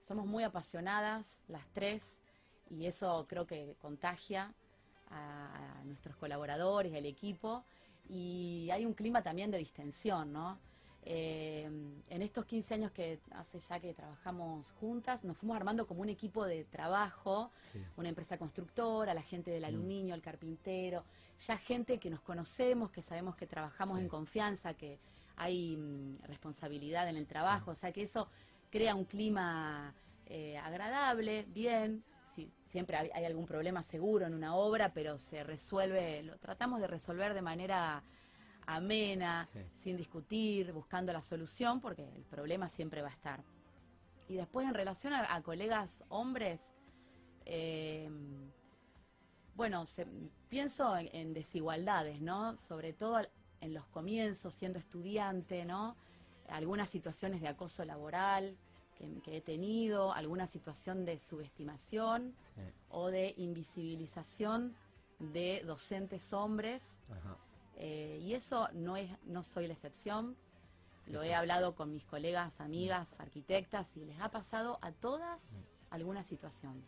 somos 0.00 0.26
muy 0.26 0.44
apasionadas 0.44 1.42
las 1.48 1.66
tres 1.72 2.18
y 2.68 2.86
eso 2.86 3.26
creo 3.28 3.46
que 3.46 3.76
contagia 3.80 4.52
a, 5.08 5.78
a 5.80 5.84
nuestros 5.84 6.16
colaboradores, 6.16 6.94
al 6.94 7.06
equipo. 7.06 7.64
Y 8.06 8.68
hay 8.70 8.84
un 8.84 8.92
clima 8.92 9.22
también 9.22 9.50
de 9.50 9.56
distensión, 9.56 10.32
¿no? 10.32 10.58
Eh, 11.06 11.64
en 12.08 12.22
estos 12.22 12.46
15 12.46 12.74
años 12.74 12.90
que 12.90 13.20
hace 13.32 13.58
ya 13.60 13.78
que 13.78 13.92
trabajamos 13.92 14.70
juntas, 14.80 15.22
nos 15.22 15.36
fuimos 15.36 15.54
armando 15.56 15.86
como 15.86 16.00
un 16.00 16.08
equipo 16.08 16.46
de 16.46 16.64
trabajo 16.64 17.50
Sí. 17.72 17.84
una 17.98 18.08
empresa 18.08 18.38
constructora, 18.38 19.12
la 19.12 19.22
gente 19.22 19.50
del 19.50 19.62
Mm. 19.64 19.66
aluminio, 19.66 20.14
el 20.14 20.22
carpintero, 20.22 21.04
ya 21.46 21.58
gente 21.58 21.98
que 21.98 22.08
nos 22.08 22.20
conocemos, 22.22 22.90
que 22.90 23.02
sabemos 23.02 23.36
que 23.36 23.46
trabajamos 23.46 23.98
Sí. 23.98 24.04
en 24.04 24.08
confianza, 24.08 24.72
que 24.74 24.98
hay 25.36 25.76
mm, 25.76 26.22
responsabilidad 26.22 27.06
en 27.08 27.16
el 27.16 27.26
trabajo, 27.26 27.72
o 27.72 27.74
sea 27.74 27.92
que 27.92 28.02
eso 28.02 28.28
crea 28.70 28.94
un 28.94 29.04
clima 29.04 29.92
eh, 30.26 30.56
agradable, 30.56 31.44
bien. 31.48 32.02
Sí, 32.34 32.50
siempre 32.64 32.96
hay, 32.96 33.10
hay 33.12 33.26
algún 33.26 33.44
problema 33.44 33.82
seguro 33.82 34.24
en 34.26 34.32
una 34.32 34.56
obra, 34.56 34.94
pero 34.94 35.18
se 35.18 35.44
resuelve, 35.44 36.22
lo 36.22 36.38
tratamos 36.38 36.80
de 36.80 36.86
resolver 36.86 37.34
de 37.34 37.42
manera 37.42 38.02
amena, 38.66 39.46
Sí. 39.52 39.60
sin 39.82 39.96
discutir, 39.96 40.72
buscando 40.72 41.12
la 41.12 41.22
solución, 41.22 41.80
porque 41.80 42.02
el 42.14 42.22
problema 42.24 42.68
siempre 42.68 43.02
va 43.02 43.08
a 43.08 43.12
estar. 43.12 43.42
Y 44.28 44.34
después 44.36 44.66
en 44.66 44.74
relación 44.74 45.12
a, 45.12 45.34
a 45.34 45.42
colegas 45.42 46.02
hombres, 46.08 46.60
eh, 47.46 48.08
bueno, 49.54 49.86
se- 49.86 50.06
pienso 50.48 50.96
en, 50.96 51.08
en 51.14 51.32
desigualdades, 51.34 52.20
¿no? 52.20 52.56
Sobre 52.56 52.92
todo 52.92 53.20
en 53.60 53.74
los 53.74 53.86
comienzos, 53.86 54.54
siendo 54.54 54.78
estudiante, 54.78 55.64
¿no? 55.64 55.96
Algunas 56.48 56.90
situaciones 56.90 57.40
de 57.40 57.48
acoso 57.48 57.84
laboral 57.84 58.56
que, 58.98 59.20
que 59.22 59.36
he 59.38 59.40
tenido, 59.40 60.12
alguna 60.12 60.46
situación 60.46 61.04
de 61.04 61.18
subestimación 61.18 62.34
Sí. 62.54 62.62
o 62.90 63.08
de 63.10 63.34
invisibilización 63.36 64.74
de 65.18 65.62
docentes 65.64 66.32
hombres 66.32 66.98
Ajá. 67.10 67.36
Eh, 67.76 68.18
y 68.22 68.34
eso 68.34 68.68
no 68.72 68.96
es, 68.96 69.10
no 69.24 69.42
soy 69.42 69.66
la 69.66 69.74
excepción. 69.74 70.36
Sí, 71.04 71.12
Lo 71.12 71.22
sí. 71.22 71.28
he 71.28 71.34
hablado 71.34 71.74
con 71.74 71.90
mis 71.92 72.04
colegas, 72.04 72.60
amigas, 72.60 73.18
arquitectas 73.20 73.94
y 73.96 74.04
les 74.04 74.18
ha 74.20 74.30
pasado 74.30 74.78
a 74.82 74.92
todas 74.92 75.56
alguna 75.90 76.22
situación. 76.22 76.82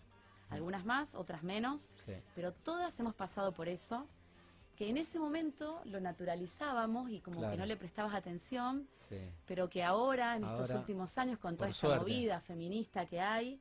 Algunas 0.49 0.85
más, 0.85 1.15
otras 1.15 1.43
menos, 1.43 1.89
pero 2.35 2.53
todas 2.53 2.99
hemos 3.01 3.15
pasado 3.15 3.53
por 3.53 3.69
eso, 3.69 4.07
que 4.77 4.89
en 4.89 4.97
ese 4.97 5.19
momento 5.19 5.81
lo 5.87 6.01
naturalizábamos 6.01 7.11
y 7.11 7.21
como 7.21 7.39
Claro. 7.39 7.53
que 7.53 7.59
no 7.59 7.67
le 7.67 7.77
prestabas 7.77 8.15
atención, 8.15 8.87
Sí. 9.09 9.19
pero 9.47 9.69
que 9.69 9.83
ahora, 9.83 10.37
en 10.37 10.45
estos 10.45 10.71
últimos 10.71 11.19
años, 11.19 11.39
con 11.39 11.57
toda 11.57 11.71
esta 11.71 11.81
suerte. 11.81 12.01
movida 12.01 12.41
feminista 12.41 13.07
que 13.07 13.21
hay, 13.21 13.61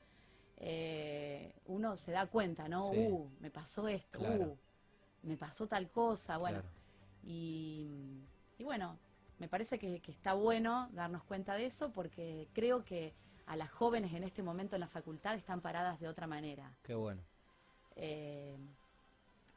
eh, 0.58 1.54
uno 1.66 1.98
se 1.98 2.12
da 2.12 2.28
cuenta, 2.28 2.68
¿no? 2.68 2.92
Sí. 2.92 3.08
Uh, 3.10 3.30
me 3.40 3.50
pasó 3.52 3.88
esto, 3.88 4.20
Claro. 4.20 4.44
uh, 4.52 4.58
me 5.24 5.38
pasó 5.38 5.68
tal 5.68 5.90
cosa, 5.90 6.38
bueno. 6.38 6.62
Claro. 6.62 6.76
Y, 7.26 7.90
y 8.58 8.64
bueno, 8.64 8.98
me 9.40 9.48
parece 9.48 9.80
que, 9.80 10.00
que 10.00 10.12
está 10.12 10.34
bueno 10.34 10.90
darnos 10.94 11.24
cuenta 11.24 11.56
de 11.56 11.66
eso 11.66 11.92
porque 11.92 12.48
creo 12.54 12.84
que 12.86 13.14
a 13.48 13.56
las 13.56 13.70
jóvenes 13.72 14.14
en 14.14 14.24
este 14.24 14.42
momento 14.44 14.76
en 14.76 14.82
la 14.82 14.88
facultad 14.88 15.36
están 15.36 15.62
paradas 15.62 16.00
de 16.00 16.08
otra 16.08 16.28
manera. 16.28 16.72
Qué 16.84 16.96
bueno. 16.96 17.22
Eh, 17.96 18.58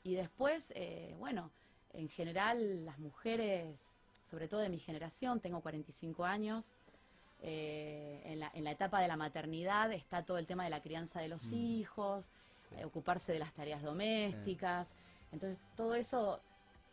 y 0.05 0.15
después, 0.15 0.65
eh, 0.75 1.15
bueno, 1.19 1.51
en 1.93 2.09
general 2.09 2.85
las 2.85 2.99
mujeres, 2.99 3.79
sobre 4.31 4.49
todo 4.49 4.61
de 4.61 4.69
mi 4.69 4.79
generación, 4.79 5.41
tengo 5.41 5.61
45 5.61 6.25
años, 6.25 6.71
eh, 7.41 8.21
en, 8.25 8.41
la, 8.41 8.51
en 8.55 8.65
la 8.65 8.73
etapa 8.73 9.01
de 9.01 9.09
la 9.09 9.17
maternidad 9.17 9.93
está 9.93 10.25
todo 10.25 10.39
el 10.39 10.47
tema 10.47 10.65
de 10.65 10.71
la 10.71 10.83
crianza 10.83 11.21
de 11.21 11.29
los 11.29 11.45
Mm. 11.47 11.55
hijos, 11.55 12.27
Sí. 12.71 12.77
eh, 12.79 12.85
ocuparse 12.85 13.33
de 13.33 13.39
las 13.39 13.53
tareas 13.55 13.83
domésticas. 13.83 14.89
Entonces, 15.33 15.59
todo 15.77 15.95
eso, 15.95 16.41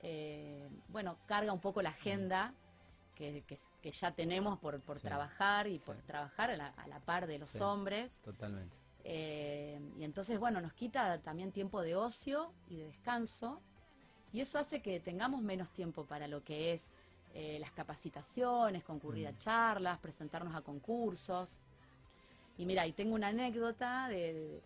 eh, 0.01 0.67
bueno, 0.89 1.17
carga 1.25 1.51
un 1.53 1.59
poco 1.59 1.81
la 1.81 1.89
agenda 1.89 2.53
que, 3.15 3.43
que- 3.47 3.57
que 3.81 3.91
ya 3.91 4.11
tenemos 4.11 4.59
por, 4.59 4.79
por 4.81 4.97
Sí. 4.97 5.03
trabajar 5.07 5.67
y 5.67 5.79
por 5.79 5.95
trabajar 6.03 6.49
a 6.51 6.57
la, 6.57 6.67
a 6.69 6.87
la 6.87 6.99
par 6.99 7.27
de 7.27 7.37
los 7.39 7.51
Sí. 7.51 7.59
hombres. 7.59 8.19
Totalmente. 8.23 8.75
Eh, 9.03 9.79
y 9.97 10.03
entonces, 10.03 10.39
bueno, 10.39 10.59
nos 10.61 10.73
quita 10.73 11.19
también 11.21 11.51
tiempo 11.51 11.81
de 11.81 11.95
ocio 11.95 12.51
y 12.67 12.77
de 12.77 12.85
descanso. 12.87 13.61
Y 14.33 14.41
eso 14.41 14.59
hace 14.59 14.81
que 14.81 14.99
tengamos 14.99 15.41
menos 15.41 15.69
tiempo 15.71 16.05
para 16.05 16.27
lo 16.27 16.43
que 16.43 16.73
es 16.73 16.83
eh, 17.37 17.59
las 17.59 17.71
capacitaciones, 17.71 18.83
concurrir 18.83 19.27
Mm. 19.29 19.33
a 19.33 19.37
charlas, 19.37 19.99
presentarnos 19.99 20.55
a 20.55 20.61
concursos. 20.61 21.49
Y 22.57 22.65
mira, 22.65 22.87
y 22.87 22.93
tengo 22.93 23.13
una 23.13 23.27
anécdota 23.27 24.07
de, 24.07 24.33
de- 24.33 24.63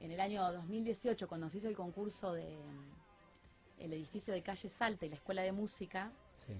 en 0.00 0.10
el 0.10 0.20
año 0.20 0.52
2018, 0.52 1.28
cuando 1.28 1.48
se 1.48 1.58
hizo 1.58 1.68
el 1.68 1.76
concurso 1.76 2.32
de 2.32 2.56
mm, 2.56 3.01
el 3.82 3.92
edificio 3.92 4.32
de 4.32 4.42
calle 4.42 4.68
Salta 4.70 5.06
y 5.06 5.08
la 5.08 5.16
Escuela 5.16 5.42
de 5.42 5.52
Música, 5.52 6.10
Sí. 6.46 6.54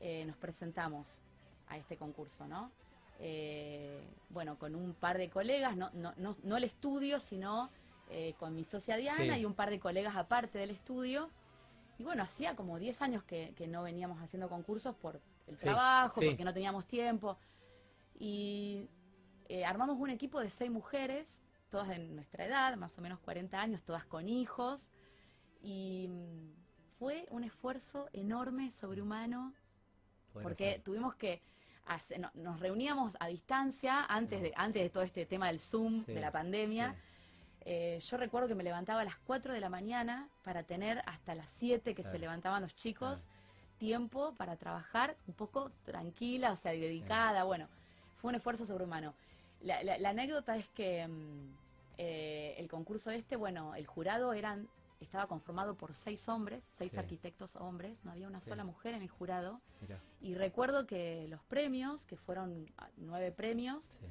eh, 0.00 0.24
nos 0.24 0.36
presentamos 0.36 1.06
a 1.68 1.76
este 1.76 1.96
concurso, 1.96 2.46
¿no? 2.46 2.70
Eh, 3.18 4.02
bueno, 4.30 4.58
con 4.58 4.74
un 4.74 4.94
par 4.94 5.18
de 5.18 5.28
colegas, 5.28 5.76
no, 5.76 5.90
no, 5.92 6.14
no, 6.16 6.34
no 6.42 6.56
el 6.56 6.64
estudio, 6.64 7.20
sino 7.20 7.70
eh, 8.08 8.34
con 8.38 8.54
mi 8.56 8.64
socia 8.64 8.96
Diana 8.96 9.34
Sí. 9.34 9.40
y 9.40 9.44
un 9.44 9.54
par 9.54 9.70
de 9.70 9.78
colegas 9.78 10.16
aparte 10.16 10.58
del 10.58 10.70
estudio. 10.70 11.30
Y 11.98 12.02
bueno, 12.02 12.22
hacía 12.22 12.56
como 12.56 12.78
10 12.78 13.02
años 13.02 13.22
que, 13.22 13.52
que 13.56 13.68
no 13.68 13.82
veníamos 13.82 14.20
haciendo 14.22 14.48
concursos 14.48 14.96
por 14.96 15.20
el 15.46 15.56
Sí, 15.56 15.62
trabajo, 15.64 16.14
porque 16.20 16.44
no 16.44 16.52
teníamos 16.54 16.86
tiempo. 16.86 17.36
Y 18.18 18.88
armamos 19.66 19.98
un 19.98 20.10
equipo 20.10 20.40
de 20.40 20.50
seis 20.50 20.70
mujeres, 20.70 21.42
todas 21.70 21.88
de 21.88 21.98
nuestra 21.98 22.46
edad, 22.46 22.76
más 22.76 22.96
o 22.98 23.02
menos 23.02 23.18
40 23.20 23.60
años, 23.60 23.82
todas 23.82 24.04
con 24.06 24.28
hijos. 24.28 24.88
Y 25.62 26.06
mm, 26.08 26.52
fue 26.98 27.26
un 27.30 27.44
esfuerzo 27.44 28.08
enorme, 28.12 28.70
sobrehumano, 28.72 29.52
Poder 30.32 30.42
porque 30.44 30.68
hacer. 30.70 30.82
tuvimos 30.82 31.14
que 31.16 31.40
hacer- 31.86 32.20
no- 32.20 32.30
nos 32.34 32.60
reuníamos 32.60 33.16
a 33.20 33.26
distancia 33.26 34.04
antes 34.04 34.38
Sí. 34.38 34.44
de 34.44 34.52
antes 34.56 34.82
de 34.82 34.90
todo 34.90 35.02
este 35.02 35.26
tema 35.26 35.48
del 35.48 35.58
Zoom 35.60 36.02
Sí, 36.04 36.12
de 36.14 36.20
la 36.20 36.30
pandemia 36.30 36.92
sí. 36.92 36.98
Eh, 37.66 38.00
yo 38.02 38.16
recuerdo 38.16 38.48
que 38.48 38.54
me 38.54 38.64
levantaba 38.64 39.02
a 39.02 39.04
las 39.04 39.18
4 39.18 39.52
de 39.52 39.60
la 39.60 39.68
mañana 39.68 40.28
para 40.44 40.62
tener 40.62 41.02
hasta 41.04 41.34
las 41.34 41.46
7 41.58 41.94
que 41.94 42.02
Claro. 42.02 42.16
se 42.16 42.18
levantaban 42.18 42.62
los 42.62 42.74
chicos, 42.74 43.26
tiempo 43.78 44.34
para 44.36 44.56
trabajar 44.56 45.14
un 45.26 45.34
poco 45.34 45.70
tranquila, 45.84 46.52
o 46.52 46.56
sea, 46.56 46.72
dedicada. 46.72 47.44
Bueno, 47.44 47.68
fue 48.16 48.30
un 48.30 48.36
esfuerzo 48.36 48.64
sobrehumano. 48.64 49.12
La, 49.60 49.82
la- 49.82 49.98
la 49.98 50.08
anécdota 50.08 50.56
es 50.56 50.68
que 50.70 51.06
mm, 51.06 51.54
eh, 51.98 52.54
el 52.56 52.66
concurso 52.68 53.10
este, 53.10 53.36
bueno, 53.36 53.74
el 53.74 53.86
jurado 53.86 54.32
eran 54.32 54.66
estaba 55.00 55.26
conformado 55.26 55.74
por 55.76 55.94
seis 55.94 56.28
hombres, 56.28 56.62
seis 56.78 56.92
Sí. 56.92 56.98
arquitectos 56.98 57.56
hombres, 57.56 58.04
no 58.04 58.10
había 58.12 58.28
una 58.28 58.40
Sí. 58.40 58.50
sola 58.50 58.64
mujer 58.64 58.94
en 58.94 59.02
el 59.02 59.08
jurado. 59.08 59.60
Mirá, 59.80 60.00
Y 60.20 60.34
recuerdo 60.34 60.86
que 60.86 61.26
los 61.28 61.42
premios, 61.44 62.04
que 62.06 62.16
fueron 62.16 62.66
ah, 62.78 62.88
nueve 62.96 63.32
premios, 63.32 63.84
sí. 63.86 64.06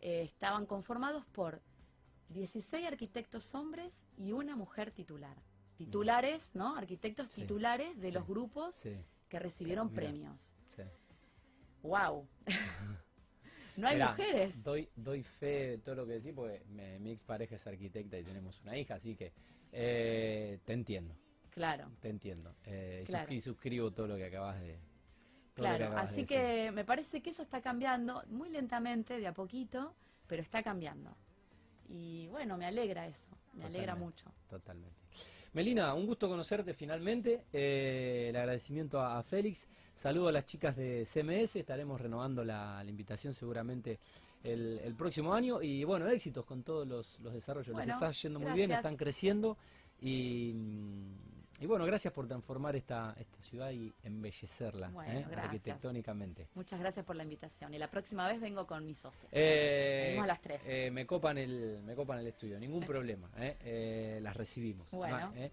eh, 0.00 0.22
estaban 0.22 0.66
conformados 0.66 1.24
por 1.26 1.60
16 2.28 2.86
arquitectos 2.86 3.54
hombres 3.54 4.04
y 4.16 4.32
una 4.32 4.54
mujer 4.54 4.92
titular. 4.92 5.36
Titulares, 5.76 6.54
¿no? 6.54 6.76
Arquitectos 6.76 7.30
titulares 7.30 7.98
de 8.00 8.12
los 8.12 8.26
grupos 8.26 8.82
que 9.28 9.38
recibieron 9.38 9.90
premios. 9.90 10.52
¡Wow! 11.82 12.28
no 13.78 13.88
hay 13.88 13.94
Mirá, 13.94 14.08
mujeres. 14.10 14.62
Doy, 14.64 14.88
doy 14.96 15.22
fe 15.22 15.68
de 15.70 15.78
todo 15.78 15.94
lo 15.94 16.06
que 16.06 16.12
decís 16.14 16.32
porque 16.34 16.62
me- 16.70 16.98
mi 16.98 17.10
expareja 17.12 17.56
es 17.56 17.66
arquitecta 17.66 18.18
y 18.18 18.24
tenemos 18.24 18.60
una 18.62 18.76
hija, 18.76 18.94
así 18.96 19.14
que 19.14 19.32
eh, 19.72 20.58
te 20.64 20.72
entiendo, 20.72 21.14
Claro, 21.50 21.90
te 22.00 22.08
entiendo. 22.08 22.54
Eh, 22.64 23.02
y 23.04 23.06
Claro. 23.06 23.28
suscri- 23.30 23.36
Y 23.36 23.40
suscribo 23.40 23.90
todo 23.92 24.06
lo 24.08 24.16
que 24.16 24.24
acabas 24.26 24.60
de 24.60 24.78
claro. 25.54 25.96
Así 25.96 26.24
que 26.24 26.70
me 26.72 26.84
parece 26.84 27.20
que 27.22 27.30
eso 27.30 27.42
está 27.42 27.60
cambiando 27.60 28.22
muy 28.28 28.48
lentamente, 28.50 29.18
de 29.18 29.26
a 29.26 29.32
poquito, 29.32 29.94
pero 30.26 30.42
está 30.42 30.62
cambiando. 30.62 31.16
Y 31.88 32.28
bueno, 32.28 32.56
me 32.56 32.66
alegra 32.66 33.06
eso, 33.06 33.26
me 33.54 33.64
alegra 33.64 33.94
mucho. 33.96 34.26
Totalmente. 34.48 34.96
Melina, 35.58 35.92
un 35.92 36.06
gusto 36.06 36.28
conocerte 36.28 36.72
finalmente. 36.72 37.42
Eh, 37.52 38.26
el 38.28 38.36
agradecimiento 38.36 39.00
a, 39.00 39.18
a 39.18 39.24
Félix. 39.24 39.66
Saludo 39.92 40.28
a 40.28 40.32
las 40.32 40.46
chicas 40.46 40.76
de 40.76 41.04
CMS. 41.04 41.56
Estaremos 41.56 42.00
renovando 42.00 42.44
la, 42.44 42.80
la 42.84 42.88
invitación 42.88 43.34
seguramente 43.34 43.98
el, 44.44 44.78
el 44.84 44.94
próximo 44.94 45.34
año. 45.34 45.60
Y 45.60 45.82
bueno, 45.82 46.06
éxitos 46.06 46.44
con 46.44 46.62
todos 46.62 46.86
los, 46.86 47.18
los 47.18 47.34
desarrollos. 47.34 47.74
Les 47.74 47.74
Bueno, 47.74 47.94
está 47.94 48.12
yendo 48.12 48.38
muy 48.38 48.52
bien, 48.52 48.70
están 48.70 48.96
creciendo. 48.96 49.56
Y, 50.00 50.52
mm, 50.54 51.47
y 51.60 51.66
bueno, 51.66 51.84
gracias 51.86 52.12
por 52.12 52.26
transformar 52.26 52.76
esta, 52.76 53.14
esta 53.18 53.42
ciudad 53.42 53.70
y 53.70 53.92
embellecerla 54.02 54.88
Bueno, 54.90 55.18
¿eh? 55.20 55.26
arquitectónicamente. 55.36 56.48
Muchas 56.54 56.78
gracias 56.78 57.04
por 57.04 57.16
la 57.16 57.24
invitación. 57.24 57.74
Y 57.74 57.78
la 57.78 57.90
próxima 57.90 58.28
vez 58.28 58.40
vengo 58.40 58.66
con 58.66 58.84
mis 58.86 58.98
socios. 59.00 59.28
Eh, 59.32 60.02
Venimos 60.06 60.24
a 60.24 60.26
las 60.28 60.40
tres. 60.40 60.62
eh, 60.66 60.90
me 60.90 61.06
copan 61.06 61.38
el 61.38 61.82
me 61.84 61.94
copan 61.94 62.18
el 62.20 62.26
estudio, 62.28 62.58
ningún 62.58 62.84
problema, 62.84 63.30
¿eh? 63.38 63.56
Eh, 63.62 64.18
las 64.22 64.36
recibimos. 64.36 64.90
Bueno. 64.90 65.32
Ah, 65.36 65.48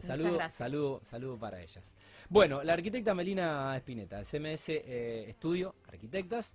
saludo, 0.00 0.38
saludo, 0.50 1.00
saludo 1.02 1.38
para 1.38 1.60
ellas. 1.60 1.94
Bueno, 2.28 2.62
la 2.62 2.74
arquitecta 2.74 3.12
Melina 3.14 3.76
Espineta, 3.76 4.22
eh, 4.22 5.24
Estudio 5.28 5.74
Arquitectas, 5.88 6.54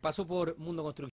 pasó 0.00 0.26
por 0.26 0.58
Mundo 0.58 0.82
Construcción. 0.82 1.12